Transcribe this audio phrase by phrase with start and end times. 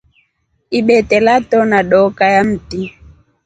[0.79, 2.81] Ibete latona dokaa ya mti.